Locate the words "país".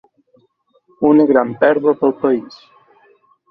2.25-2.59